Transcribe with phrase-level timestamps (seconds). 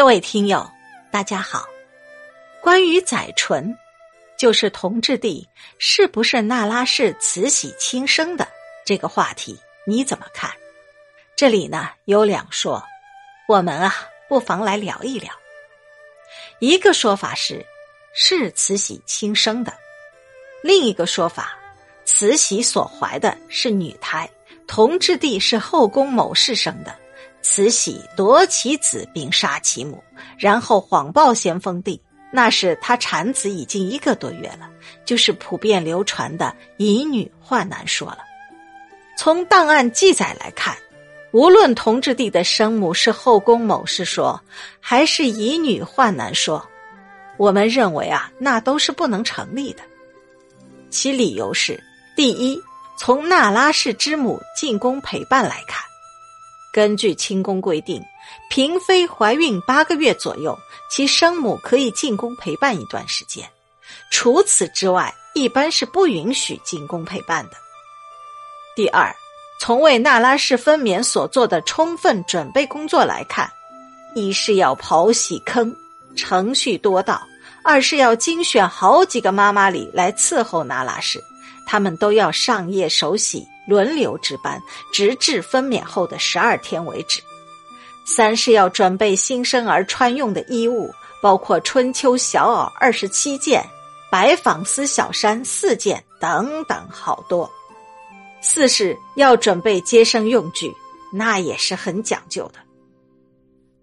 [0.00, 0.66] 各位听友，
[1.10, 1.68] 大家好。
[2.62, 3.76] 关于载淳，
[4.38, 8.48] 就是同治帝是不是那拉氏慈禧亲生的
[8.86, 10.50] 这个话题，你怎么看？
[11.36, 12.82] 这里呢有两说，
[13.46, 13.94] 我们啊
[14.26, 15.30] 不妨来聊一聊。
[16.60, 17.62] 一个说法是
[18.14, 19.70] 是慈禧亲生的，
[20.62, 21.58] 另一个说法，
[22.06, 24.26] 慈禧所怀的是女胎，
[24.66, 26.98] 同治帝是后宫某氏生的。
[27.42, 30.02] 慈禧夺其子并杀其母，
[30.38, 32.00] 然后谎报咸丰帝。
[32.32, 34.70] 那是她产子已经一个多月了，
[35.04, 38.18] 就是普遍流传的以女换男说了。
[39.18, 40.76] 从档案记载来看，
[41.32, 44.40] 无论同治帝的生母是后宫某氏说，
[44.80, 46.64] 还是以女换男说，
[47.36, 49.82] 我们认为啊，那都是不能成立的。
[50.88, 51.82] 其理由是：
[52.14, 52.60] 第一，
[52.96, 55.82] 从那拉氏之母进宫陪伴来看。
[56.72, 58.02] 根据清宫规定，
[58.48, 60.58] 嫔妃怀孕八个月左右，
[60.90, 63.48] 其生母可以进宫陪伴一段时间。
[64.10, 67.52] 除此之外，一般是不允许进宫陪伴的。
[68.76, 69.14] 第二，
[69.60, 73.50] 从为那拉氏分娩所做的充分准备工作来看，
[74.14, 75.74] 一是要刨洗坑，
[76.16, 77.16] 程序多道；
[77.64, 81.22] 二是要精选好几个妈妈里来伺候那拉氏，
[81.70, 83.46] 他们都要上夜守喜。
[83.68, 84.60] 轮流值班，
[84.92, 87.22] 直至分娩后的十二天为止。
[88.04, 93.64] 三是要准备新生儿穿用的衣物，包括春秋小袄二十七件、
[94.10, 97.48] 白纺丝小衫四件等等，好多。
[98.40, 100.74] 四是要准备接生用具，
[101.12, 102.58] 那也是很讲究的。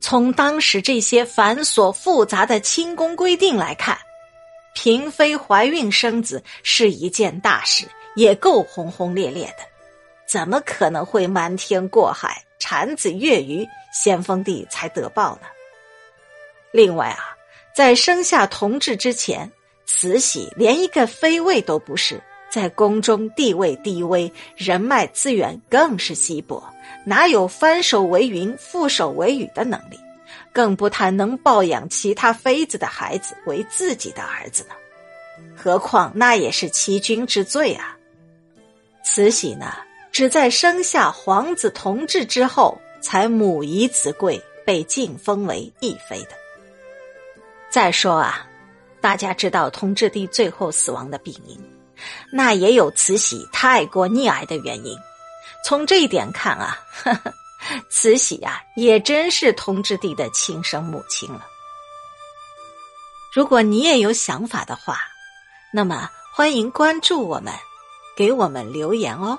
[0.00, 3.98] 从当时这些繁琐复杂的清宫规定来看，
[4.74, 7.86] 嫔妃怀孕生子是一件大事，
[8.16, 9.64] 也够轰轰烈烈的。
[10.26, 15.46] 怎么可能会瞒天过海，产子月余，先锋帝才得报呢？
[16.72, 17.36] 另外啊，
[17.74, 19.50] 在生下同治之前，
[19.86, 26.62] 慈禧连一个妃位都不是，在宫中地位低微，人脉资源更是稀薄，
[27.06, 29.98] 哪有翻手为云覆手为雨的能力？
[30.54, 34.74] 更不谈能抱养其他妃子的孩子为自己的儿子呢？
[35.56, 37.98] 何况那也是欺君之罪啊！
[39.04, 39.74] 慈禧呢？
[40.12, 46.30] 只在生下皇子同治之后，才母仪子贵，被晋封为义妃的。
[47.68, 48.46] 再说啊，
[49.00, 51.58] 大家知道同治帝最后死亡的病因，
[52.30, 54.96] 那也有慈禧太过溺爱的原因。
[55.64, 57.34] 从这一点看啊，呵 呵
[57.88, 61.46] 慈禧呀，也真是同治帝的亲生母亲了。
[63.32, 65.00] 如果你也有想法的话，
[65.72, 67.52] 那么欢迎关注我们，
[68.16, 69.38] 给我们留言哦。